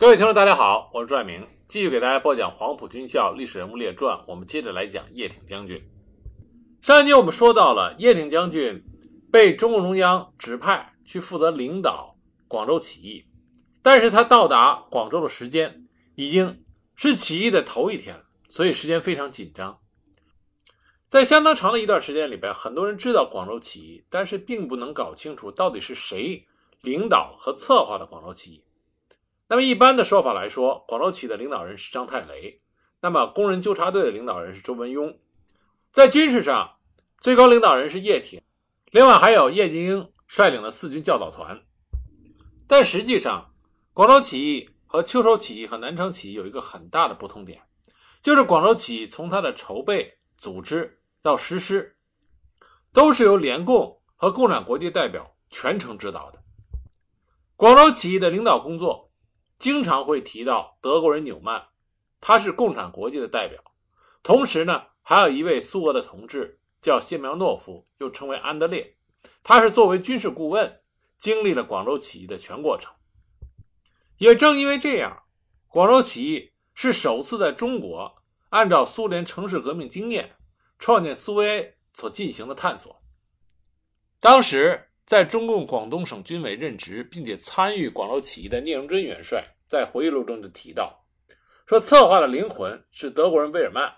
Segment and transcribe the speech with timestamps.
[0.00, 4.16] 各位听众，大家好，我是朱爱明，继续给大家播讲《黄埔军校历史人物列传》。
[4.26, 5.78] 我们接着来讲叶挺将军。
[6.80, 8.82] 上一集我们说到了叶挺将军
[9.30, 12.16] 被中共中央指派去负责领导
[12.48, 13.26] 广州起义，
[13.82, 16.64] 但是他到达广州的时间已经
[16.96, 19.80] 是起义的头一天，所以时间非常紧张。
[21.08, 26.46] 在相当长的一段时间里边，很多人知道广州起义，但是并不能搞清楚到底是谁
[26.80, 28.64] 领导和策划的广州起义。
[29.50, 32.62] 那么一般的说法来说，广州起义的领导人是张太雷，
[33.00, 35.18] 那么工人纠察队的领导人是周文雍，
[35.92, 36.76] 在军事上
[37.18, 38.40] 最高领导人是叶挺，
[38.92, 41.60] 另外还有叶剑英率领的四军教导团。
[42.68, 43.52] 但实际上，
[43.92, 47.60] 广州起义和秋收起义和南昌起义有一个很大的不同点，
[48.22, 51.96] 就是广州起义从它的筹备、组织到实施，
[52.92, 56.40] 都是由联共和共产国际代表全程指导的。
[57.56, 59.09] 广州起义的领导工作。
[59.60, 61.62] 经常会提到德国人纽曼，
[62.18, 63.62] 他是共产国际的代表。
[64.22, 68.96] 同时呢，还有一位苏俄的同志叫谢苗诺夫，又称为安德烈，
[69.42, 70.80] 他是作为军事顾问，
[71.18, 72.90] 经历了广州起义的全过程。
[74.16, 75.24] 也正因为这样，
[75.68, 80.36] 广州起义是首次在中国按照苏联城市革命经验，
[80.78, 83.02] 创建苏维埃所进行的探索。
[84.20, 84.86] 当时。
[85.06, 91.06] 在中共广东省军委任职，并且参与广州起义的聂荣臻元帅在回忆录中就提到，
[91.64, 93.88] 说策划的灵魂是德国人威尔曼，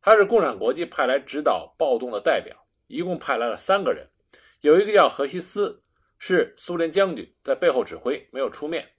[0.00, 4.08] 他是共产国际派来指导暴动的代表，一共派来了三个人，
[4.60, 5.82] 有一个叫何西斯，
[6.20, 8.90] 是苏联将军，在背后指挥，没有出面。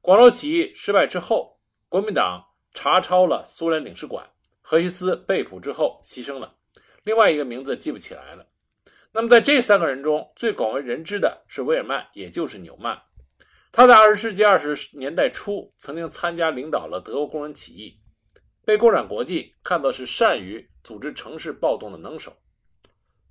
[0.00, 1.60] 广州起义失败之后，
[1.90, 4.26] 国民党查抄了苏联领事馆，
[4.62, 6.56] 何西斯被捕之后牺牲了，
[7.02, 8.46] 另外一个名字记不起来了。
[9.12, 12.98] 那么，在这三个人中最广为人知的是威尔曼，也就是纽曼。
[13.78, 17.96] 他在二十世纪二十年代初曾经参加领导了德国工人起义，
[18.64, 22.36] 被共产国际看作是善于组织城市暴动的能手。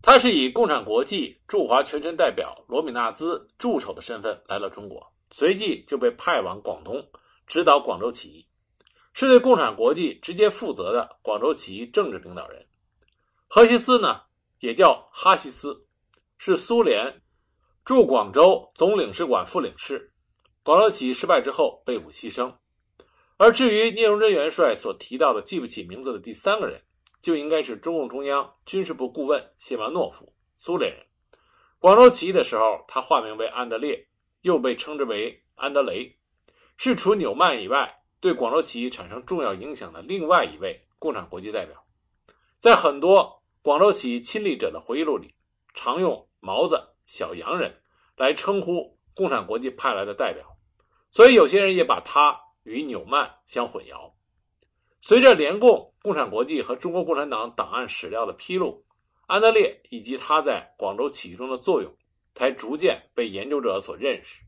[0.02, 7.06] 他是以共产国际驻华全权代表罗米纳兹助手的身份来了中国，随即就被派往广东
[7.46, 8.48] 指导广州起义，
[9.12, 12.66] 是对共产国际直接负责的广州起义政治领导人。
[13.50, 14.22] 何西斯呢？
[14.60, 15.86] 也叫哈西斯，
[16.38, 17.22] 是苏联
[17.84, 20.14] 驻广州总领事馆副领事。
[20.68, 22.56] 广州起义失败之后被捕牺牲。
[23.38, 26.82] 而至于聂荣臻元帅所提到的记不起名字的第三个人，
[27.22, 31.06] 就应该是中共中央军事部顾问谢苗诺夫，苏联人。
[31.80, 34.10] 广州起义的时候，他化名为安德烈，
[34.42, 36.18] 又被称之为安德雷，
[36.76, 41.82] 是除纽曼以外对广州起义产生重要影响的另外一位共产国际代表。
[42.58, 43.42] 在很多。
[43.62, 45.34] 广州起义亲历者的回忆录里，
[45.74, 47.82] 常用“毛子”“小洋人”
[48.18, 50.57] 来称呼共产国际派来的代表，
[51.18, 54.14] 所以有些人也把他与纽曼相混淆。
[55.02, 58.86] 随着联共、共产国际和中国共产党档案史料的披露，
[59.26, 61.92] 安德烈以及他在广州起义中的作用，
[62.36, 64.44] 才逐渐被研究者所认识。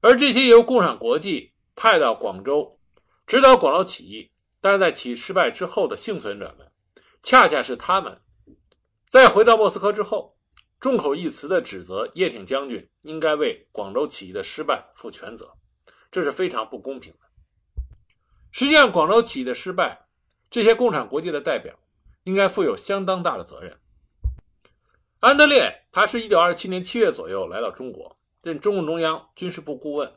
[0.00, 2.80] 而这些由共产国际派到广州
[3.26, 6.72] 指导广州起义，但是在起义失败之后的幸存者们。
[7.20, 8.22] 恰恰是他们，
[9.06, 10.31] 在回到莫斯科之后，
[10.82, 15.52] 众口一词地指责叶挺将军应该为广州起义的失败负全责，
[16.10, 17.18] 这是非常不公平的。
[18.50, 20.08] 实际上，广州起义的失败，
[20.50, 21.78] 这些共产国际的代表
[22.24, 23.78] 应该负有相当大的责任。
[25.20, 30.12] 安德烈，他是一九二七年七月左右来到中国，任中共中央军事部顾问。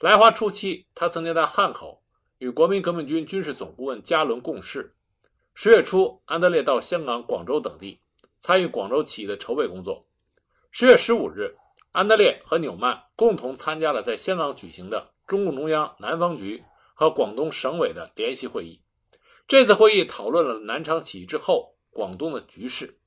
[0.00, 2.02] 来华初期，他曾经在汉口
[2.38, 4.96] 与国民革命军军事总顾问加伦共事。
[5.54, 8.00] 十月初，安德烈到香港、广州等地
[8.42, 10.04] 参与广州起义的筹备工作。
[10.72, 11.56] 十月十五日，
[11.92, 16.60] 安德烈和纽曼共同参加了在香港举行的中共中央南方局
[16.92, 18.82] 和广东省委的联席会议。
[19.46, 22.98] 这次会议讨论了南昌起义之后广东的局势，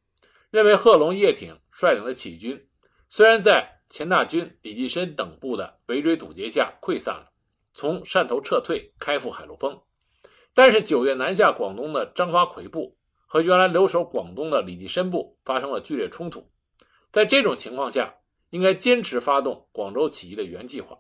[0.52, 2.70] 认为贺龙、叶挺率领的起义军
[3.10, 7.30] 虽然在钱大钧、李济深等部的围追堵截下溃散了，
[7.74, 9.82] 从汕头撤退，开赴海陆丰。
[10.54, 12.96] 但是九月南下广东的张发奎部
[13.36, 16.50] 和原来留守广东的李济深部发生了剧烈冲突，
[17.12, 18.16] 在这种情况下，
[18.52, 20.98] 应该坚持发动广州起义的原计划。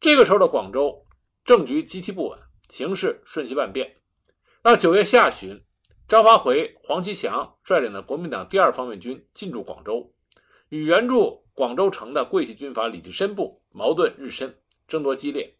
[0.00, 1.04] 这个时候的广州
[1.44, 2.38] 政局极其不稳，
[2.70, 3.96] 形势瞬息万变。
[4.62, 5.62] 到九月下旬，
[6.08, 10.10] 张发奎、黄其祥率领的国民党第二方面军进驻广州，
[10.70, 14.58] 与援助广州城的桂系军阀李济深部矛盾日深，
[14.88, 15.54] 争夺激烈。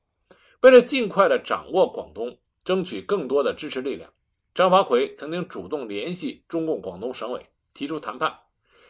[0.62, 2.34] 为了尽快的掌握广东。
[2.64, 4.12] 争取更多的支持力量，
[4.56, 8.38] 张发奎曾经主动联系中共广东省委，提出谈判，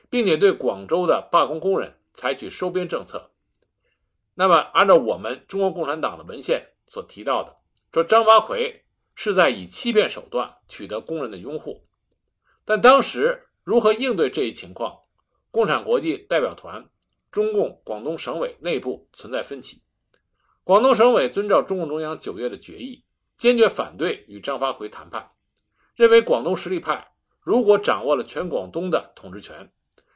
[0.09, 3.33] 并且对广州的罢工工人采取收编政策。
[4.35, 7.57] 那么按照我们中国共产党的文献所提到的，
[7.93, 8.85] 说张发奎
[9.17, 11.85] 是在以欺骗手段取得工人的拥护，
[12.65, 14.97] 但当时如何应对这一情况，
[15.51, 16.89] 共产国际代表团、
[17.33, 19.83] 中共广东省委内部存在分歧。
[20.63, 23.03] 广东省委遵照中共中央九月的决议，
[23.37, 25.29] 坚决反对与张发奎谈判，
[25.97, 27.09] 认为广东实力派
[27.41, 29.69] 如果掌握了全广东的统治权，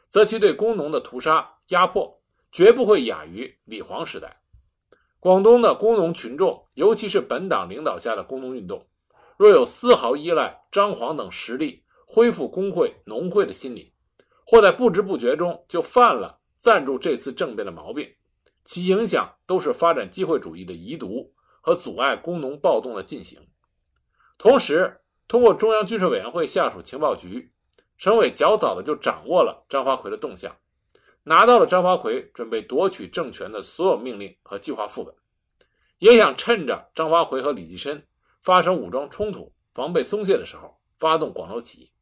[0.08, 2.20] 则其对工农的屠杀压迫
[2.52, 4.40] 绝不会亚于李黄时代。
[5.18, 8.86] 广东的工农群众，尤其是本党领导下的工农运动，
[9.36, 13.92] 若有丝毫依赖张黄等实力恢复工会、农会的心理，
[14.44, 18.06] 或在不知不觉中就犯了赞助这次政变的毛病，
[18.64, 23.40] 其影响都是发展机会主义的遗毒和阻碍工农暴动的进行。
[24.36, 25.00] 同时，
[25.30, 27.48] 通过中央军事委员会下属情报局。
[27.98, 30.56] 省委较早的就掌握了张发奎的动向，
[31.22, 35.14] 拿到了张发奎准备夺取政权的所有命令和计划副本，
[35.98, 38.02] 也想趁着张发奎和李济深
[38.42, 41.92] 发生武装冲突、防备松懈的时候，发动广州起义。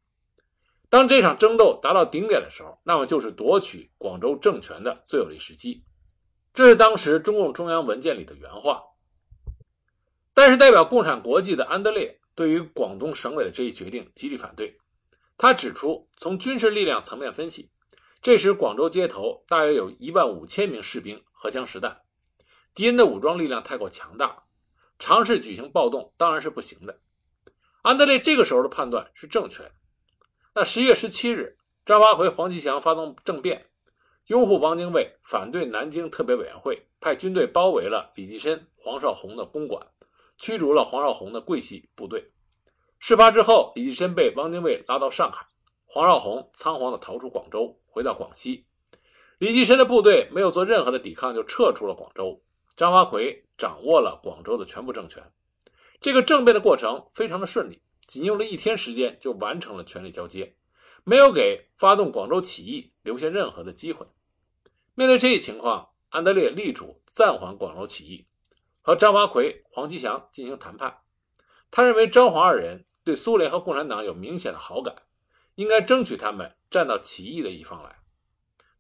[0.89, 5.85] 当这场争斗达到顶点的时候，那么就是夺取广州政权的最有利时机。
[6.55, 8.83] 这是当时中共中央文件里的原话。
[10.33, 14.79] 但是，代表共产国际的安德烈对于广东省委的这一决定极力反对。
[15.37, 17.69] 他指出，从军事力量层面分析，
[18.23, 22.03] 这时广州街头大约有一万五千名士兵、荷枪实弹，
[22.77, 24.45] 敌人的武装力量太过强大，
[25.01, 27.01] 尝试举行暴动当然是不行的。
[27.83, 29.73] 安德烈这个时候的判断是正确的。
[30.55, 33.67] 那十一月十七日，张发奎、黄吉祥发动政变，
[34.27, 39.85] 拥护汪精卫，反对南京特别委员会，派军队包围了李济深、黄绍竑的公馆，
[40.39, 42.31] 驱逐了黄绍竑的桂系部队。
[42.99, 45.47] 事发之后，李济深被汪精卫拉到上海，
[45.87, 48.67] 黄绍竑仓皇地逃出广州，回到广西。
[49.39, 52.43] 李济深的部队没有做任何的抵抗，就撤出了广州。
[52.77, 55.23] 张发奎掌握了广州的全部政权。
[56.01, 60.57] 这个政变的过程非常的顺利，仅用了一天时间就完成了权力交接，
[61.03, 64.07] 没有给发动广州起义留下任何的机会。
[64.95, 68.27] 面对这一情况，安德烈力主暂缓广州起义，
[68.89, 71.01] 和张发奎、黄吉祥进行谈判。
[71.71, 74.97] 他认为张黄二人对苏联和共产党有明显的好感，
[75.57, 77.99] 应该争取他们站到起义的一方来。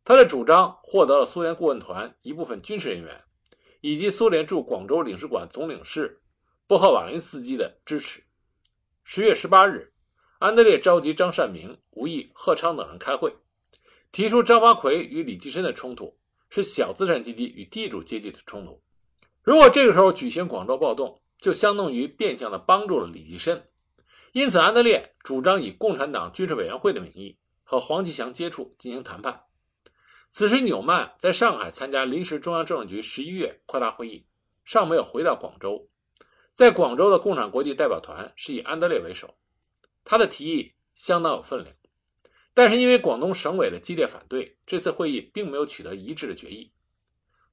[0.07, 3.23] 他的主张获得了苏联顾问团一部分军事人员，
[3.83, 6.23] 以及苏联驻广州领事馆总领事
[6.67, 8.25] 波赫瓦林斯基的支持。
[9.05, 9.93] 十月十八日，
[10.39, 13.37] 安德烈召集张善明、吴毅、贺昌等人开会，
[14.11, 16.19] 提出张发奎与李济深的冲突
[16.49, 18.83] 是小资产阶级与地主阶级的冲突。
[19.49, 23.67] 如果这个时候举行广州暴动，就相当于变相的帮助了李济深，
[24.33, 29.43] 因此安德烈主张以共产党军事委员会的名义和黄吉祥接触进行谈判。
[30.29, 34.23] 此时纽曼在上海参加临时中央政治局十一月扩大会议，
[34.67, 35.89] 尚没有回到广州。
[36.53, 39.35] 在广州的共产国际代表团是以安德烈为首，
[40.05, 41.75] 他的提议相当有分量，
[42.53, 46.71] 但是因为广东省委的激烈反对，这次会议并没有取得一致的决议。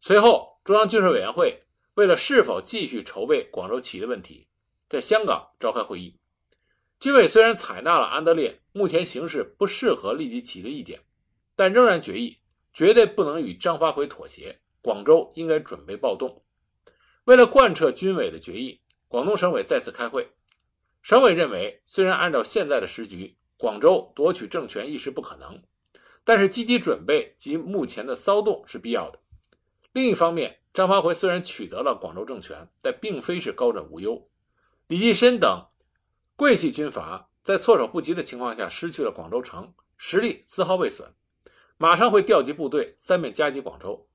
[0.01, 1.57] 随后，中央军事委员会。
[1.95, 4.45] 为了是否继续筹备广州起义的问题，
[4.87, 6.15] 在香港召开会议。
[6.99, 10.99] 军委虽然采纳了安德烈目前形势不适合立即起义的意见，
[11.55, 12.37] 但仍然决议
[12.73, 16.41] 绝对不能与张发奎妥协，广州应该准备暴动。
[17.23, 20.27] 为了贯彻军委的决议，广东省委再次开会。
[21.01, 25.61] 省委认为，虽然按照现在的时局，广州夺取政权一时不可能，
[26.25, 29.19] 但是积极准备及目前的骚动是必要的。
[29.93, 34.21] 另一方面，张发奎虽然取得了广州政权，但并非是高枕无忧。
[34.87, 35.65] 李济深等
[36.35, 41.09] 桂系军阀在措手不及的情况下失去了广州城，实力丝毫未损，
[41.77, 44.05] 马上会调集部队三面夹击广州。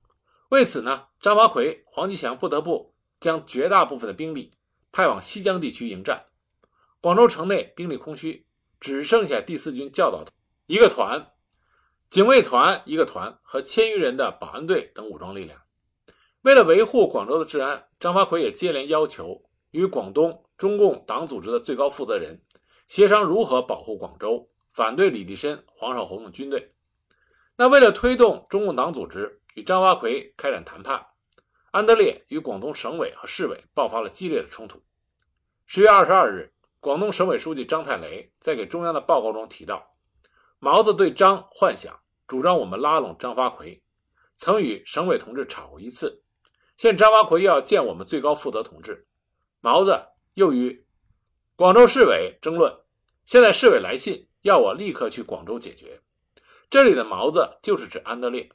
[0.51, 4.53] 为此呢，张发奎、黄吉祥不得不将绝大部分的兵力
[4.93, 6.27] 派往西江地区迎战。
[7.01, 8.47] 广州城内兵力空虚，
[8.81, 10.27] 只剩下第四军教导
[10.67, 11.33] 一个团、
[12.11, 15.59] 警卫团一个团和千余人的保安队等武装力量。
[16.43, 19.39] 为了维护广州的治安，张发奎也接连要求
[19.73, 22.41] 与广东中共党组织的最高负责人
[22.87, 26.73] 协商如何保护广州，反对李济深、黄绍竑的军队。
[27.57, 31.05] 那为了推动中共党组织与张发奎开展谈判，
[31.73, 34.83] 安德烈与广东省委和市委爆发了激烈的冲突。
[35.67, 39.95] 十月二十二日，广东省委书记张太雷在给中央的报告中提到，
[40.59, 41.95] 毛子对张幻想，
[42.27, 43.83] 主张我们拉拢张发奎，
[44.39, 46.23] 曾与省委同志吵过一次。
[46.81, 49.07] 现张发奎要见我们最高负责同志，
[49.61, 50.83] 毛子又与
[51.55, 52.75] 广州市委争论。
[53.27, 56.01] 现在市委来信要我立刻去广州解决。
[56.71, 58.49] 这里的毛子就是指安德烈。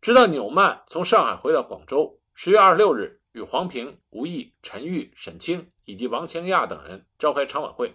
[0.00, 7.94] 直到纽曼从上海回到广州，十月二十六日与黄平、吴毅、陈玉、沈清以及王清亚等人召开常委会，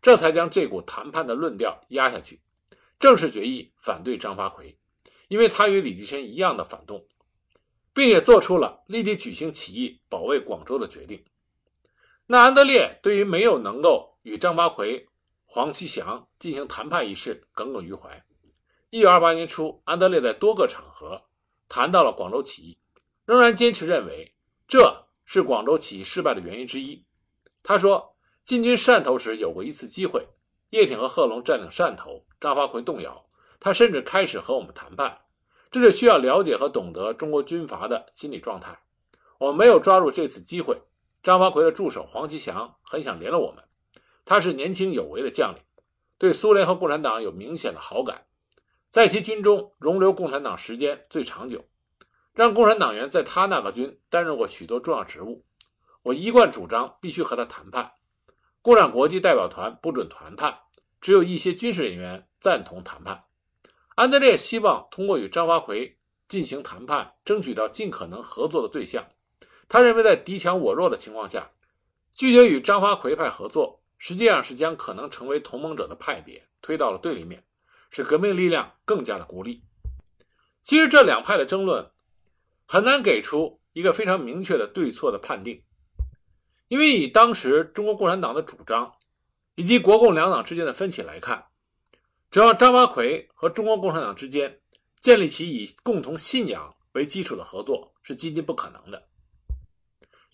[0.00, 2.40] 这才将这股谈判的论调压下去，
[3.00, 4.78] 正式决议反对张发奎，
[5.26, 7.04] 因为他与李济深一样的反动，
[7.94, 11.22] 并且做出了立即举行起义保卫广州的决定。
[12.26, 15.06] 那安德烈对于没有能够与张发奎、
[15.44, 18.24] 黄其祥进行谈判一事耿耿于怀。
[18.90, 21.22] 一九二八年初，安德烈在多个场合
[21.68, 22.78] 谈到了广州起义。
[23.24, 24.34] 仍然坚持认为
[24.66, 27.04] 这是广州起义失败的原因之一。
[27.62, 30.26] 他说，进军汕头时有过一次机会，
[30.70, 33.24] 叶挺和贺龙占领汕头，张发奎动摇，
[33.60, 35.16] 他甚至开始和我们谈判。
[35.72, 38.78] 这是需要了解和懂得中国军阀的心理状态。
[39.38, 40.80] 我们没有抓住这次机会。
[41.22, 43.64] 张发奎的助手黄其祥很想联络我们，
[44.24, 45.62] 他是年轻有为的将领，
[46.18, 48.26] 对苏联和共产党有明显的好感，
[48.90, 51.64] 在其军中容留共产党时间最长久。
[52.34, 55.44] 让共产党员在他那个军担任过许多重要职务，
[56.02, 57.92] 我一贯主张必须和他谈判。
[58.60, 60.58] 共产国际代表团不准谈判，
[61.00, 63.24] 只有一些军事人员赞同谈判。
[63.94, 69.06] 安德烈希望通过与张发奎进行谈判，争取到尽可能合作的对象。
[69.68, 71.50] 他认为，在敌强我弱的情况下，
[72.14, 77.44] 拒绝与张发奎派合作，实际上是将可能成为同盟者的派别推到了对立面，
[77.90, 79.62] 使革命力量更加的孤立。
[80.62, 81.90] 其实，这两派的争论。
[82.64, 85.62] 很难给出一个非常明确的对错的判定，
[86.68, 88.94] 因为以当时中国共产党的主张
[89.56, 91.44] 以及国共两党之间的分歧来看，
[92.32, 94.58] 只要张发奎和中国共产党之间
[95.00, 99.06] 建立起以共同信仰为基础的合作是几近不可能的。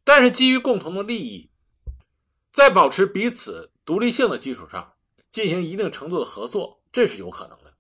[0.05, 1.51] 但是，基于共同的利益，
[2.53, 4.95] 在保持彼此独立性的基础上
[5.31, 7.75] 进行一定程度的合作，这是有可能的。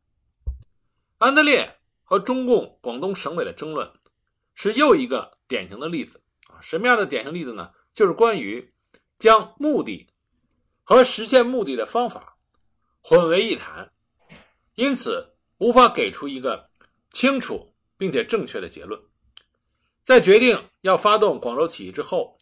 [1.18, 3.90] 安德烈和中共广东省委的争论。
[4.60, 6.58] 是又一个典型的例子啊！
[6.60, 7.70] 什么样的典型例子呢？
[7.94, 8.74] 就是关于
[9.16, 10.08] 将目的
[10.82, 12.36] 和实现目的的方法
[13.00, 13.92] 混为一谈，
[14.78, 16.70] 因此无法给出一个
[17.10, 19.00] 清楚并且正确的结论。
[20.04, 22.38] 在决定要发动广州起义之后，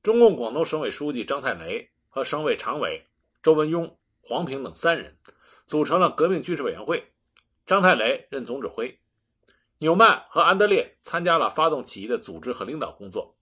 [0.00, 3.04] 中共广东省委书记张太雷和省委常委
[3.42, 5.18] 周文雍、黄平等三人
[5.66, 7.12] 组成了革命军事委员会，
[7.66, 8.96] 张太雷任总指挥。
[9.78, 13.36] 纽曼和安德烈参加了发动起义的组织和领导工作，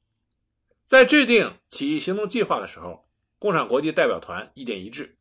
[0.87, 3.07] 在制定起义行动计划的时候，
[3.39, 5.19] 共产国际代表团意见一致，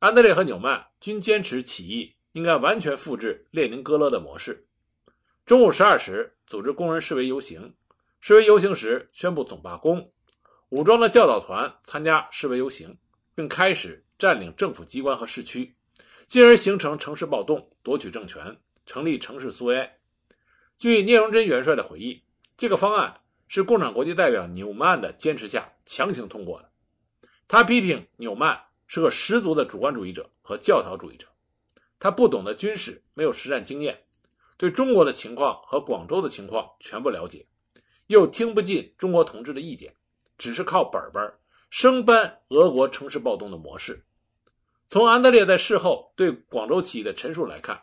[0.00, 4.66] 安德烈和纽曼均坚持起义应该完全复制列宁格勒的模式。
[5.46, 7.72] 中午十二时，组织工人示威游行，
[8.20, 10.12] 示威游行时宣布总罢工，
[10.70, 12.98] 武装的教导团参加示威游行，
[13.36, 15.76] 并开始占领政府机关和市区，
[16.26, 19.98] 进而形成城市暴动，夺取政权，成立城市苏维埃。
[20.76, 22.20] 据聂荣臻元帅的回忆，
[22.56, 26.68] 这个方案是共产国际代表纽曼的坚持下强行通过的。
[27.46, 31.28] 他批评纽曼是个十足的主观主义者和教条主义者，
[31.98, 34.04] 他不懂得军事，没有实战经验，
[34.56, 37.46] 对中国的情况和广州的情况全不了解，
[38.08, 39.94] 又听不进中国同志的意见，
[40.36, 41.34] 只是靠本本
[41.70, 44.04] 生搬俄国城市暴动的模式。
[44.86, 47.80] 从安德烈在事后对广州起义的陈述来看，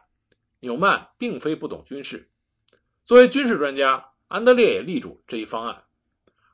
[0.60, 2.30] 纽曼并非不懂军事。
[3.04, 5.84] 作为军事专家，安德烈也力主这一方案，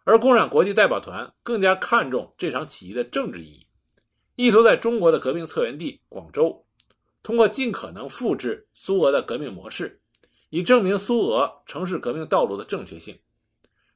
[0.05, 3.67] 而共产国际代表团更加看重这场起义的政治意义，
[4.35, 6.65] 意图在中国的革命策源地广州，
[7.23, 9.99] 通过尽可能复制苏俄的革命模式，
[10.49, 13.17] 以证明苏俄城市革命道路的正确性。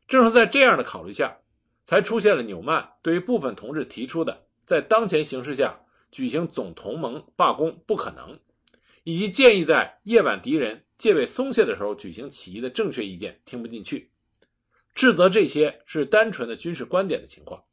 [0.08, 1.38] 正是在这样的考虑下，
[1.86, 5.80] 才出现了纽曼对于部分同志提出的在当前形势下
[6.12, 8.40] 举行总同盟罢工不可能，
[9.04, 10.84] 以及建议在夜晚敌人。
[10.98, 14.12] 戒备松懈的时候举行起义的正确意见听不进去，
[14.94, 17.63] 斥责这些是单纯的军事观点的情况。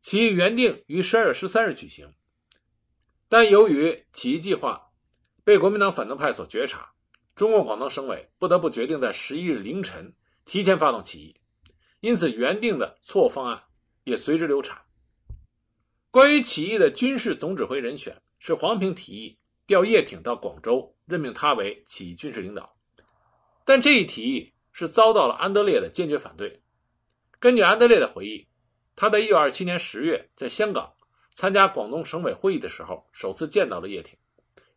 [0.00, 2.08] 起义原定于十二月十三日举行，
[3.30, 4.90] 但由于起义计划
[5.44, 6.92] 被国民党反动派所觉察，
[7.36, 10.12] 中共广东省委不得不决定在十一日凌晨
[10.44, 11.36] 提前发动起义，
[12.00, 13.62] 因此原定的错误方案
[14.02, 14.76] 也随之流产。
[16.10, 20.94] 关于起义的军事总指挥人选是黄平提议调叶挺到广州。
[21.06, 22.76] 任命他为起义军事领导，
[23.64, 26.62] 但这一提议是遭到了安德烈的坚决反对。
[27.40, 28.46] 根据安德烈的回忆，
[28.94, 30.92] 他在1927年10月在香港
[31.34, 34.18] 参加广东省委会议的时候，首次见到了叶挺。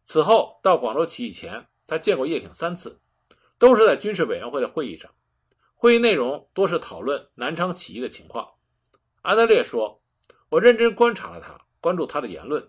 [0.04, 3.00] 此后到广州起义前，他见过叶挺三次，
[3.58, 5.10] 都是在军事委员会的会议上。
[5.76, 8.48] 会议内容多是讨论南昌起义的情况。
[9.22, 10.02] 安德烈说
[10.50, 12.66] ：“我认真观察了他，关注他的言论，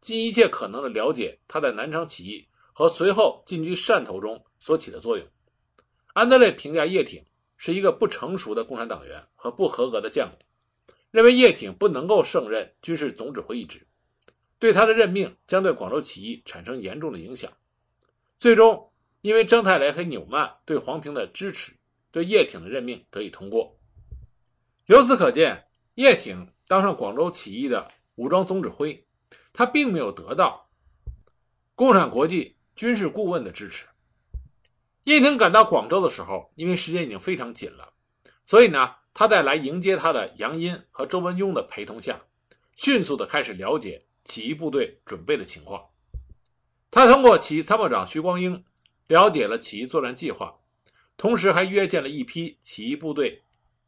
[0.00, 2.46] 尽一切可能的了解他在南昌起义。”
[2.78, 5.26] 和随后进军汕头中所起的作用，
[6.12, 7.24] 安德烈评价叶挺
[7.56, 10.45] 是一个不成熟的共产党员和不合格的将领，
[11.16, 13.86] 认为叶挺不能够胜任军事总指挥一职，
[14.58, 17.50] 对他的任命将对广州起义产生严重的影响。
[18.38, 18.92] 最终，
[19.22, 21.72] 因为征太雷和纽曼对黄平的支持，
[22.10, 23.78] 对叶挺的任命得以通过。
[24.88, 29.02] 由此可见，叶挺当上广州起义的武装总指挥，
[29.54, 30.68] 他并没有得到
[31.74, 33.86] 共产国际军事顾问的支持。
[35.04, 37.90] 叶挺赶到广州的时候，因为时间已经非常紧了，
[38.44, 42.20] 所以呢，他在来迎接他的杨殷和周文雍的陪同下，
[42.74, 45.82] 迅速的开始了解起义部队准备的情况。
[46.90, 48.62] 他通过起义参谋长徐光英
[49.06, 50.54] 了解了起义作战计划，
[51.16, 53.42] 同时还约见了一批起义部队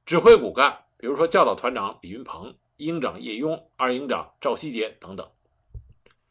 [0.06, 5.30] 指挥骨干，比如说教导团长李云鹏、一营长叶雍、二营长赵希杰等等。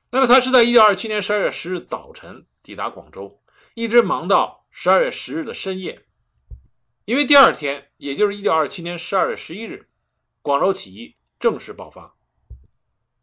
[0.10, 3.40] 那么他是在一九二七年十二月十日早晨抵达广州，
[3.76, 4.66] 一直忙到。
[4.80, 6.00] 十二月十日的深夜，
[7.08, 9.88] 因为第二天，也就是一九二七年十二月十一日，
[10.42, 12.14] 广州起义正式爆发。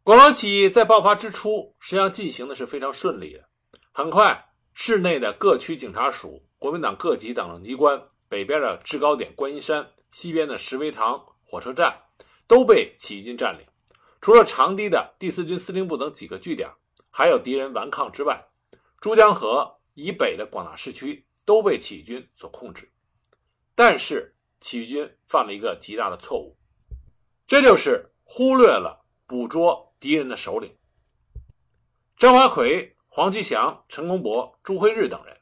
[0.03, 3.47] 广州起义在爆发之初，实际上进行的是非常顺利的。
[3.93, 11.95] 很快，市内的各区警察署、国民党各级党政机关、北边的制高点观音山、西边的石围塘火车站，
[12.47, 13.67] 都被起义军占领。
[14.23, 16.67] 除了长堤的第四军司令部等几个据点，
[17.11, 18.43] 还有敌人顽抗之外，
[19.03, 21.23] 珠江河以北的广大市区。
[21.47, 22.91] 都被起义军所控制，
[23.75, 26.57] 但是起义军犯了一个极大的错误，
[27.47, 30.75] 这就是忽略了捕捉敌人的首领。
[32.16, 35.37] 张发奎、黄其祥、陈公博、朱辉日等人，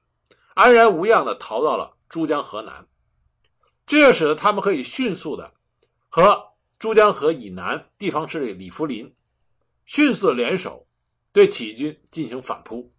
[0.54, 2.86] 安然无恙地逃到了珠江河南，
[3.86, 5.52] 这就使得他们可以迅速的
[6.08, 9.14] 和珠江河以南地方势力李福林
[9.84, 10.86] 迅速的联手，
[11.32, 12.92] 对起义军进行反扑，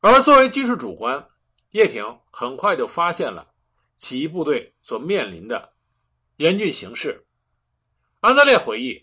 [0.00, 1.28] 而作为军事主官。
[1.72, 3.51] 叶挺很快就发现了
[4.02, 5.74] 起义部队所面临的
[6.38, 7.24] 严峻形势。
[8.18, 9.00] 安德烈回忆，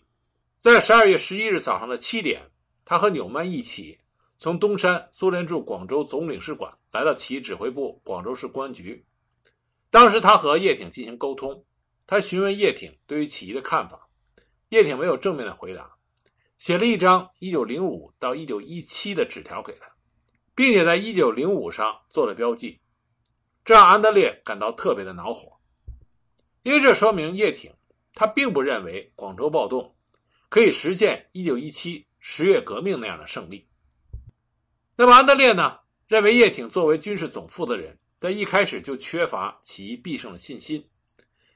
[0.58, 2.52] 在十二月十一日早上的七点，
[2.84, 3.98] 他和纽曼一起
[4.40, 9.06] 从东山苏联驻广州总领事馆来到起义指挥部广州市公安局。
[9.90, 11.64] 当时他和叶挺进行沟通，
[12.06, 14.10] 他询问叶挺对于起义的看法，
[14.68, 15.90] 叶挺没有正面的回答，
[16.58, 19.88] 写了一张一九零五到一九一七的纸条给他。
[20.54, 22.82] 并且在一九零五上做了标记，
[23.70, 25.56] 这让安德烈感到特别的恼火，
[26.64, 27.72] 因为这说明叶挺
[28.16, 29.94] 他并不认为广州暴动
[30.50, 33.68] 可以实现一九一七十月革命那样的胜利。
[34.96, 35.78] 那么安德烈呢，
[36.08, 40.84] 认为叶挺作为军事总负责人，在一开始就缺乏起义必胜的信心。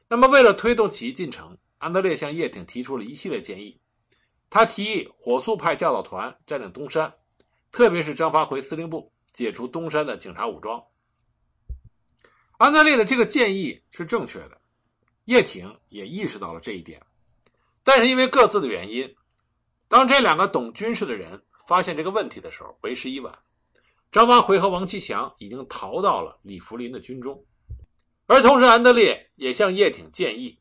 [0.07, 3.75] 那么为了推动起义进程，安德烈向叶挺提出了一系列建议，
[4.51, 7.11] 他提议火速派教导团占领东山。
[7.71, 10.79] 特别是张发奎司令部解除东山的警察武装，
[12.63, 14.57] 安德烈的这个建议是正确的，
[15.25, 17.05] 叶挺也意识到了这一点，
[17.83, 19.13] 但是因为各自的原因，
[19.89, 23.37] 当这两个懂军事的人发现这个问题的时候，为时已晚。
[24.13, 27.43] 张发奎和王其祥已经逃到了李福林的军中，
[28.27, 30.57] 而同时，安德烈也向叶挺建议，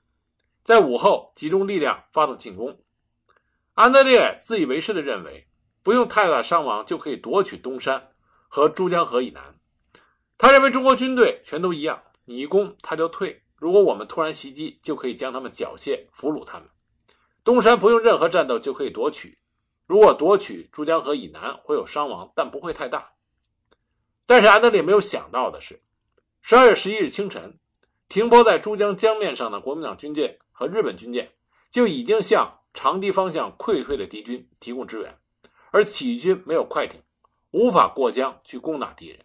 [0.64, 2.80] 在午后集中力量发动进攻。
[3.74, 5.46] 安德烈自以为是的认为。
[5.84, 8.10] 不用太大伤亡就可以夺取东山
[8.48, 9.54] 和珠江河以南。
[10.42, 13.40] 他认为中国军队全都一样，你一攻他就退。
[13.54, 16.68] 如果我们突然袭击，就可以将他们缴械俘虏他们。
[17.44, 19.38] 东山不用任何战斗就可以夺取。
[19.86, 23.12] 如果夺取珠江河以南会有伤亡，但不会太大。
[24.26, 25.80] 但是安德烈没有想到的是，
[26.40, 27.56] 十二月十一日清晨，
[28.08, 31.30] 停泊在珠江江面上的国民党军舰和日本军舰
[31.70, 35.16] 就已经向长堤方向溃退的敌军提供支援。
[35.70, 37.00] 而起义军没有快艇，
[37.52, 39.24] 无法过江去攻打敌人。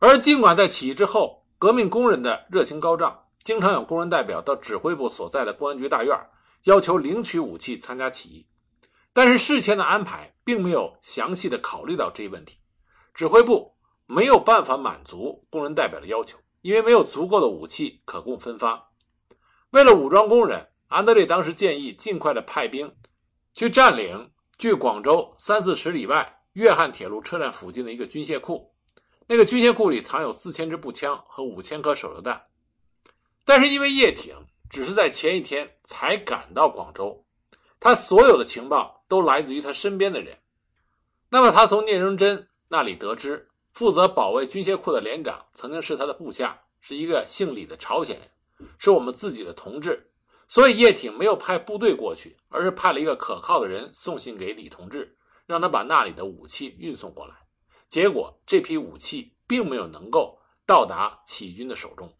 [0.00, 6.16] 而尽管在起义之后，革命工人的热情高涨，经常有工人代表到指挥部所在的公安局大院，
[6.64, 8.46] 要求领取武器参加起义，
[9.12, 12.58] 但是事前的安排并没有详细的考虑到这一问题，
[13.12, 13.74] 指挥部
[14.06, 18.90] 没有办法满足工人代表的要求，因为没有足够的武器可供分发。
[19.70, 22.94] 为了武装工人，安德烈当时建议尽快的派兵
[23.54, 24.30] 去占领。
[24.56, 28.74] 距广州三四十里外粤汉铁路车站附近的一个军械库，
[29.30, 32.42] 那个军械库里藏有四千支步枪和五千颗手榴弹。
[33.44, 34.34] 但是因为叶挺
[34.70, 37.22] 只是在前一天才赶到广州，
[37.78, 40.36] 他所有的情报都来自于他身边的人。
[41.28, 50.10] 那么他从聂荣臻那里得知，负责保卫军械库的连长曾经是他的部下，是一个姓李的朝鲜人，是我们自己的同志。
[50.48, 55.14] 所以叶挺没有派部队过去，而是派了一个可靠的人送信给李同志，
[55.44, 57.34] 让他把那里的武器运送过来。
[57.88, 62.12] 结果这批武器并没有能够到达起义军的手中。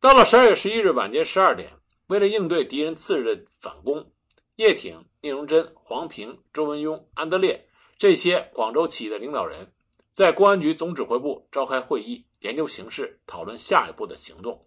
[0.00, 1.72] 到了十二月十一日晚间十二点，
[2.06, 4.12] 为了应对敌人次日的反攻，
[4.56, 9.72] 叶挺、聂荣臻、黄平、周文雍、安德烈这些广州起义的领导人，
[10.12, 14.66] 在公安局总指挥部召开会议，研究形势，讨论下一步的行动。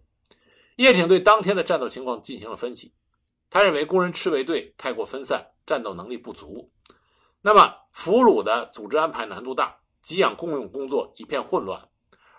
[0.76, 2.92] 叶挺对当天的战斗情况进行了分析，
[3.48, 6.70] 他认为工人赤卫队太过分散，战斗能力不足，
[7.40, 9.76] 那么俘虏的组织安排难度大，
[10.06, 11.88] 给养共用工作一片混乱。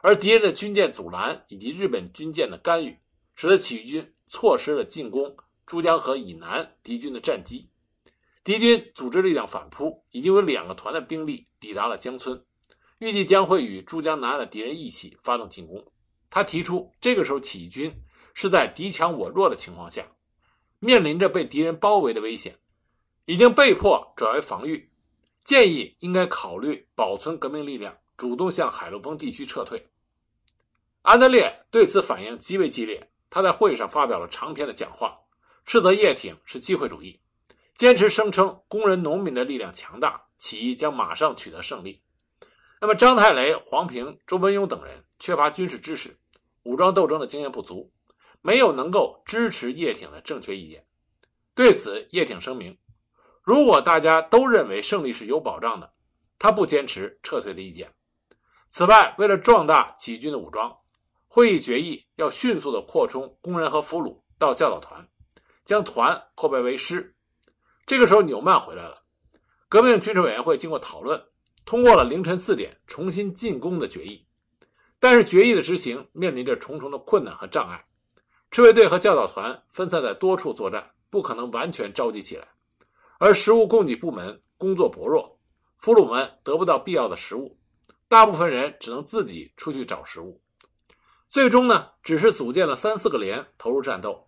[0.01, 2.97] 而敌人的军舰阻拦以及日本军舰的干预，
[3.35, 7.69] 使得起义军错失了进攻珠江河以南敌军的战机。
[8.45, 12.41] 敌军组织力量反扑，已经有两个团的兵力抵达了江村，
[12.99, 15.85] 预计将会与珠江南岸的敌人一起发动进攻。
[16.29, 17.93] 他提出，这个时候起义军
[18.33, 20.05] 是在敌强我弱的情况下，
[20.79, 22.57] 面临着被敌人包围的危险，
[23.25, 24.89] 已经被迫转为防御，
[25.47, 27.97] 建议应该考虑保存革命力量。
[28.17, 29.87] 主动向海陆丰地区撤退。
[31.03, 35.15] 安德烈对此反应极为激烈，他在会上发表了长篇的讲话，
[35.67, 37.19] 斥责叶挺是机会主义，
[37.75, 42.01] 坚持声称工人农民的力量强大，起义将马上取得胜利。
[42.81, 46.17] 那么张太雷、黄平、周文雍等人缺乏军事知识，
[46.63, 47.93] 武装斗争的经验不足，
[48.41, 50.83] 没有能够支持叶挺的正确意见。
[51.53, 52.75] 对此，叶挺声明：
[53.47, 55.89] 如果大家都认为胜利是有保障的，
[56.37, 57.89] 他不坚持撤退的意见。
[58.67, 60.77] 此外，为了壮大起义军的武装，
[61.29, 65.07] 会议决议要迅速地扩充工人和俘虏到教导团，
[65.63, 67.15] 将团扩编为师。
[67.85, 69.01] 这个时候，纽曼回来了。
[69.69, 71.17] 革命军事委员会经过讨论，
[71.63, 74.27] 通过了凌晨四点重新进攻的决议。
[74.99, 77.81] 但是，决议的执行面临着重重的困难和障碍。
[78.51, 82.45] 赤卫队和教导团分散在多处作战，不可能完全召集起来，
[83.19, 85.39] 而食物供给部门工作薄弱，
[85.77, 87.57] 俘虏们得不到必要的食物。
[88.07, 90.41] 大部分人只能自己出去找食物，
[91.29, 94.25] 最终呢，只是组建了三四个连投入战斗，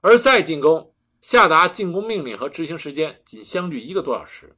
[0.00, 4.56] 而再进攻下达进攻命令和执行时间仅相距一个多小时，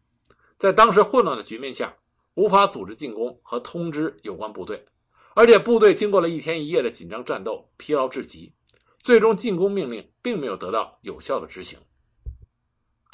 [0.56, 1.92] 在当时混乱的局面下，
[2.34, 4.86] 无法组织进攻和通知有关部队，
[5.34, 8.52] 而且部队经过了一天一夜的紧张战斗，疲劳至极，
[9.00, 11.76] 最终进攻命令并没有得到有效的执行。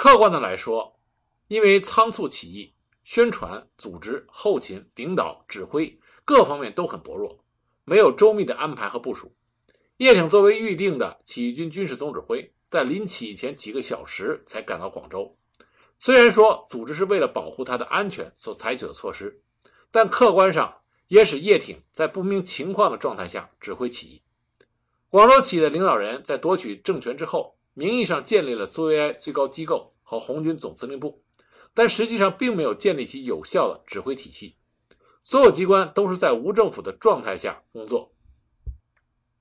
[0.03, 0.99] 客观的来说，
[1.49, 2.73] 因为仓促起义。
[3.05, 7.39] 宣传、组织、后勤、领导、指挥各方面都很薄弱，
[7.85, 9.31] 没有周密的安排和部署。
[9.99, 15.37] 叶挺作为预定的起义军军事总指挥，在临起义前几个小时才赶到广州。
[15.99, 19.39] 虽然说组织是为了保护他的安全所采取的措施，
[19.91, 20.75] 但客观上
[21.09, 24.23] 也使叶挺在不明情况的状态下指挥起义。
[25.11, 31.23] 广州起义的领导人在夺取政权之后，名义上建立了苏维埃最高机构和红军总司令部。
[31.73, 34.57] 但实际上并没有建立起有效的指挥体系，
[35.23, 38.13] 所有机关都是在无政府的状态下工作。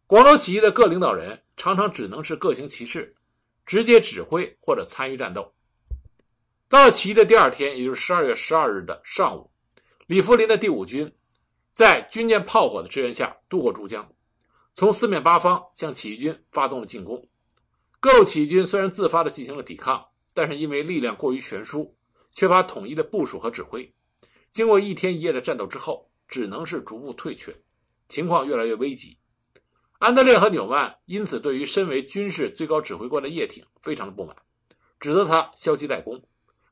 [0.05, 3.15] 广州起义的各领导人常常只能是各行其事，
[3.65, 5.51] 直接指挥或者参与战斗。
[6.67, 9.49] 到了起义的第二天，也就是十二月十二日的上午，
[10.05, 11.11] 李福林的第五军
[11.71, 14.07] 在军舰炮火的支援下渡过珠江，
[14.75, 17.27] 从四面八方向起义军发动了进攻。
[17.99, 21.95] 各路起义军虽然自发地进行了抵抗，但是因为力量过于悬殊。
[22.35, 23.91] 缺乏统一的部署和指挥，
[24.51, 27.53] 经过一天一夜的战斗之后，只能是逐步退却，
[28.07, 29.17] 情况越来越危急。
[29.97, 34.35] 安德烈和纽曼因此对于身为军事最高指挥官的叶挺非常的不满，
[34.99, 36.23] 指责他消极怠工，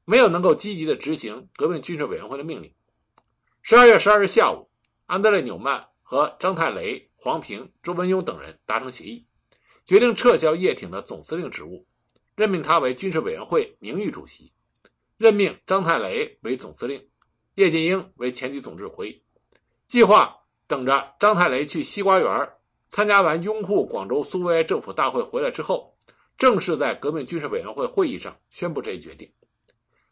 [0.05, 2.71] 没有能够积极的执行革命军事委员会的命令。
[3.63, 4.69] 十二月十二日下午，
[5.07, 9.25] 安德烈、纽曼和张太雷、黄平、周文雍等人达成协议，
[9.85, 11.85] 决定撤销叶挺的总司令职务，
[12.37, 14.53] 任命他为军事委员会名誉主席。
[15.17, 17.03] 任命张太雷为总司令，
[17.55, 19.23] 叶剑英为前敌总指挥。
[19.87, 22.49] 计划等着张太雷去西瓜园
[22.89, 25.97] 参加完拥护广州苏维埃政府大会回来之后，
[26.37, 29.27] 正式在革命军事委员会会议上宣布这一决定。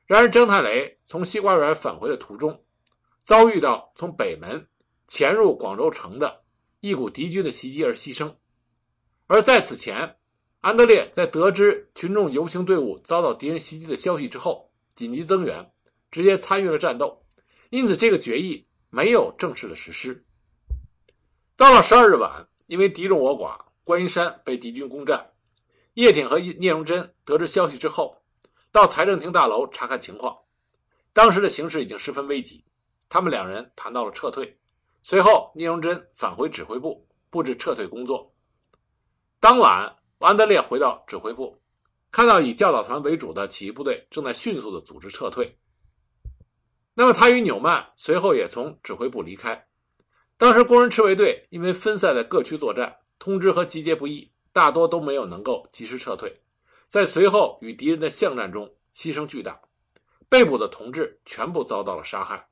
[0.07, 2.65] 然而，张太雷从西瓜园返回的途中，
[3.21, 4.67] 遭遇到从北门
[5.07, 6.43] 潜入广州城的
[6.79, 8.35] 一股敌军的袭击而牺牲。
[9.27, 10.17] 而在此前，
[10.65, 14.67] 安德烈在得知群众游行队伍遭到敌人袭击的消息之后。
[14.95, 15.71] 紧急增援，
[16.09, 17.21] 直接参与了战斗，
[17.69, 20.25] 因此这个决议没有正式的实施。
[21.55, 25.33] 到了十二日晚，因为敌众我寡，观音山被敌军攻占，
[25.93, 28.23] 叶挺和聂荣臻得知消息之后，
[28.71, 30.35] 到财政厅大楼查看情况。
[31.13, 32.63] 当时的形势已经十分危急，
[33.07, 34.57] 他们两人谈到了撤退。
[35.03, 38.33] 随后，聂荣臻返回指挥部布置撤退工作。
[39.39, 41.59] 当晚，安德烈回到指挥部。
[42.11, 45.57] 看到以教导团为主的起义部队正在迅速的组织撤退，
[46.93, 49.67] 那么他与纽曼随后也从指挥部离开。
[50.37, 56.41] 当时工人赤卫队因为分散在各区作战，通知和集结不易，大多都没有能够及时撤退，
[56.87, 59.59] 在随后与敌人的巷战中牺牲巨大，
[60.29, 62.47] 被捕的同志全部遭到了杀害。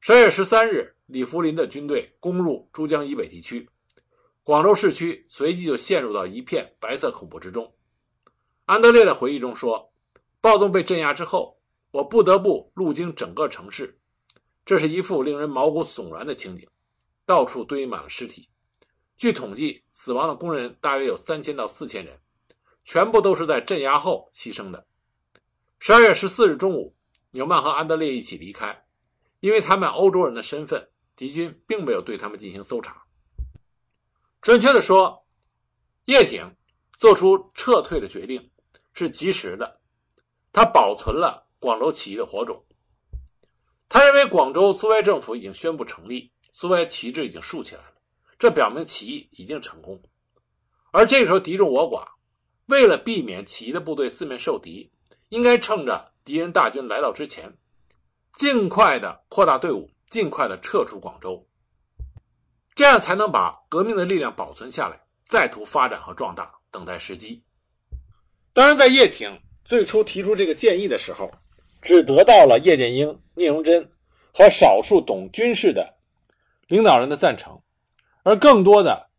[0.00, 3.68] 十二月十三日，李福林的军队攻入珠江以北地区，
[4.50, 7.72] 广州市区随即就陷入到一片白色恐怖之中。
[8.64, 9.92] 安德烈的回忆中说
[10.42, 11.56] ：“暴动被镇压之后，
[11.92, 13.96] 我不得不路经整个城市，
[14.66, 16.68] 这是一副令人毛骨悚然的情景，
[17.24, 18.48] 到处堆满了尸体。
[19.16, 22.18] 据统计，死亡的工人大约有三千到四千人，
[22.82, 24.84] 全部都是在镇压后牺牲的。”
[25.78, 26.92] 十二月十四日中午，
[27.30, 28.84] 纽曼和安德烈一起离开。
[29.38, 33.00] 因为他们欧洲人的身份，敌军并没有对他们进行搜查。
[34.40, 35.26] 准确的说，
[36.06, 36.50] 叶挺
[36.98, 38.50] 做出撤退的决定
[38.94, 39.80] 是及时的，
[40.52, 42.64] 他保存了广州起义的火种。
[43.88, 47.94] 他认为广州苏维埃政府已经宣布成立，苏维埃旗帜已经竖起来了，
[48.38, 50.00] 这表明起义已经成功。
[50.92, 52.06] 而这个时候敌众我寡，
[52.66, 54.90] 为了避免起义的部队四面受敌，
[55.28, 57.52] 应该趁着敌人大军来到之前。
[58.36, 61.46] 尽快的扩大队伍，尽快的撤出广州，
[62.80, 67.44] 这样才能把革命的力量保存下来，再图发展和壮大，等待时机。
[68.54, 71.30] 当然，在叶挺最初提出这个建议的时候，
[71.82, 73.86] 只得到了叶剑英、聂荣臻
[74.32, 75.94] 和少数懂军事的
[76.68, 77.60] 领导人的赞成，
[78.22, 79.10] 而更多的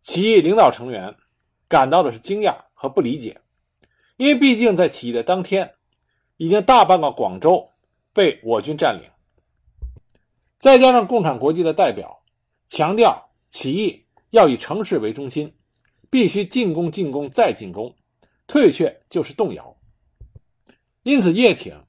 [0.00, 1.14] 起义领导成员
[1.68, 3.38] 感到的是惊讶和不理解，
[4.16, 5.74] 因为毕竟在起义的当天，
[6.38, 7.70] 已经大半个广州。
[8.14, 9.10] 被我军占领，
[10.58, 12.22] 再加上共产国际的代表
[12.68, 15.54] 强调起义要以城市为中心，
[16.10, 17.94] 必须进攻、进攻再进攻，
[18.46, 19.76] 退却就是动摇。
[21.02, 21.80] 因此，叶挺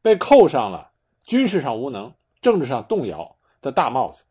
[0.00, 0.92] 被扣上了
[1.24, 4.24] 军事上无能、政治上动摇的大帽子。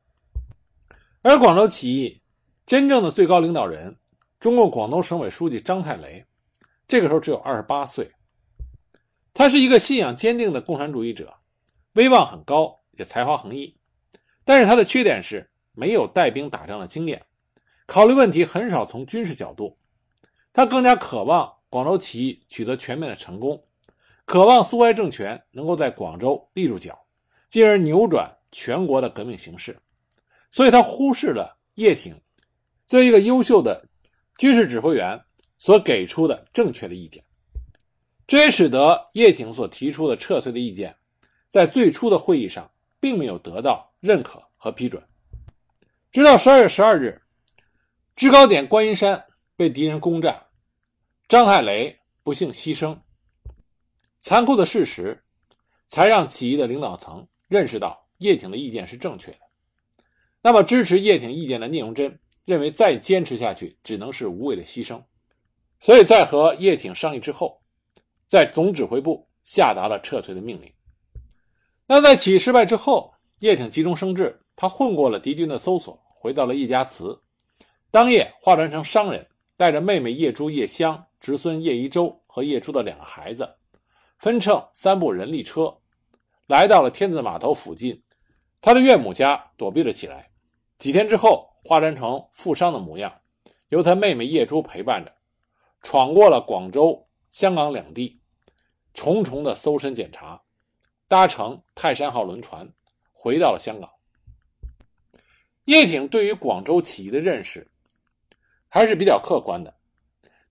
[1.22, 2.22] 而广州起义
[2.66, 3.98] 真正的最高领导人，
[4.40, 6.26] 中共广东省委书记张太雷，
[6.88, 8.10] 这个时候只有二十八岁，
[9.34, 11.36] 他是一个信仰坚定的共产主义者。
[11.96, 13.76] 威望很高，也才华横溢，
[14.46, 15.49] 但是他的缺点是
[15.80, 17.26] 没有带兵打仗的经验，
[17.86, 19.78] 考虑问题很少从军事角度。
[20.52, 23.64] 他更加渴望广州起义取得全面的成功，
[24.26, 27.00] 渴望苏维埃政权能够在广州立住脚，
[27.48, 29.80] 进而扭转全国的革命形势。
[30.52, 32.14] 所以他忽视了叶挺
[32.86, 33.82] 作为一个优秀的
[34.38, 35.18] 军事指挥员
[35.58, 37.24] 所给出的正确的意见，
[38.28, 40.94] 这也使得叶挺所提出的撤退的意见。
[41.48, 45.02] 在最初的会议上，并没有得到认可和批准。
[46.12, 47.22] 直到十二月十二日，
[48.16, 49.24] 制高点观音山
[49.56, 50.44] 被敌人攻占，
[51.28, 52.98] 张太雷不幸牺牲。
[54.20, 55.24] 残酷的事实，
[55.86, 59.38] 才让起义的领导层认识到叶挺的意见是正确的。
[60.42, 65.00] 那么，支持叶挺意见的聂荣臻认为，再坚持下去只能是无谓的牺牲，
[65.80, 67.62] 所以在和叶挺商议之后，
[68.26, 70.74] 在总指挥部下达了撤退的命令。
[71.86, 77.18] 那在起义失败之后，叶挺急中生智，他混过了敌军的搜索，回到了叶家祠。
[77.90, 83.50] 当夜化妆成商人，带着妹妹叶珠、叶香、侄孙叶一舟和叶珠的两个孩子，
[84.18, 85.74] 分乘三部人力车，
[86.46, 88.04] 来到了天字码头附近，
[88.60, 90.30] 他的岳母家躲避了起来。
[90.78, 93.18] 几天之后，化妆成富商的模样，
[93.70, 95.16] 由他妹妹叶珠陪伴着，
[95.82, 98.20] 闯过了广州、香港两地，
[98.94, 100.42] 重重的搜身检查。
[101.08, 102.70] 搭乘泰山号轮船
[103.14, 103.90] 回到了香港。
[105.70, 107.70] 叶挺对于广州起义的认识
[108.68, 109.72] 还是比较客观的，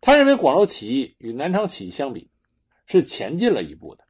[0.00, 2.30] 他认为广州起义与南昌起义相比
[2.86, 4.04] 是前进了一步的。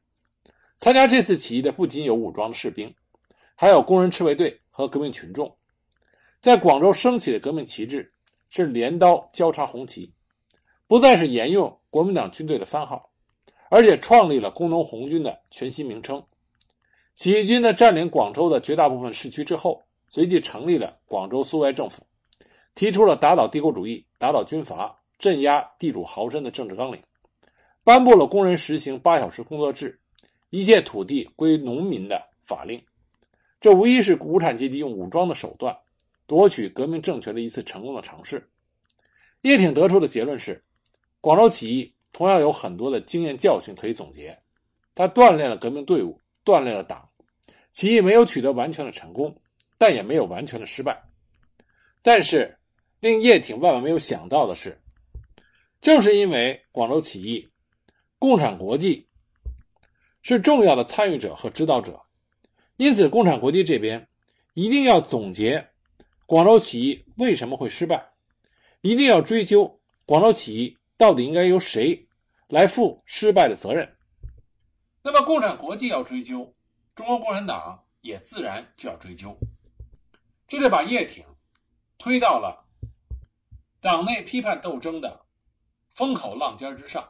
[0.76, 2.94] 参加这次起义的不仅有武装的士兵，
[3.54, 5.56] 还有工人赤卫队和革命群众。
[6.40, 8.12] 在广州升起的革命旗帜
[8.50, 10.12] 是镰刀交叉红旗，
[10.86, 13.10] 不再是沿用国民党军队的番号，
[13.70, 16.22] 而且创立了工农红军的全新名称。
[17.14, 22.02] 起义军在占领广州的绝大部分市区之后，随即成立了广州苏维埃政府，
[22.74, 27.02] 提出了打倒帝国主义、打倒军阀、镇压地主豪绅的政治纲领，
[27.84, 29.98] 颁布了工人实行八小时工作制、
[30.50, 32.82] 一切土地归农民的法令。
[33.60, 35.76] 这无疑是无产阶级用武装的手段
[36.26, 38.48] 夺取革命政权的一次成功的尝试。
[39.42, 40.62] 叶挺得出的结论是：
[41.20, 44.38] 广州起义同样有很多的经验教训可以总结，
[44.94, 47.08] 它锻炼了革命队伍，锻炼了党。
[47.72, 49.36] 起义没有取得完全的成功，
[49.78, 51.02] 但也没有完全的失败。
[52.02, 52.58] 但是，
[53.00, 54.80] 令叶挺万万没有想到的是，
[55.80, 57.48] 正是因为广州起义，
[58.18, 59.08] 共产国际
[60.22, 62.00] 是重要的参与者和指导者，
[62.76, 64.08] 因此，共产国际这边
[64.54, 65.68] 一定要总结
[66.26, 68.04] 广州起义为什么会失败，
[68.80, 72.06] 一定要追究广州起义到底应该由谁
[72.48, 73.88] 来负失败的责任。
[75.02, 76.52] 那么，共产国际要追究，
[76.94, 79.36] 中国共产党也自然就要追究。
[80.48, 81.24] 这就把叶挺
[81.98, 82.66] 推到了
[83.80, 85.24] 党内批判斗争的
[85.94, 87.08] 风口浪尖之上，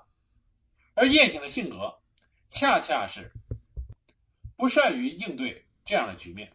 [0.94, 1.96] 而叶挺的性格
[2.48, 3.32] 恰恰是
[4.56, 6.52] 不善于应对这样的局面，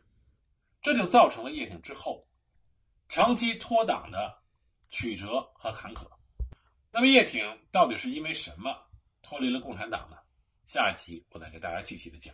[0.81, 2.27] 这就造成了叶挺之后
[3.07, 4.37] 长期脱党的
[4.89, 6.05] 曲折和坎坷。
[6.91, 8.75] 那么，叶挺到底是因为什么
[9.21, 10.17] 脱离了共产党呢？
[10.65, 12.33] 下一集我再给大家具体的讲。